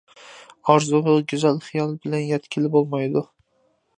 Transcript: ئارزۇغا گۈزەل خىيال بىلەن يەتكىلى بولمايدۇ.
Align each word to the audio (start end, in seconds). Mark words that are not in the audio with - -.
ئارزۇغا 0.69 1.13
گۈزەل 1.33 1.59
خىيال 1.67 1.93
بىلەن 2.05 2.25
يەتكىلى 2.31 2.71
بولمايدۇ. 2.77 3.25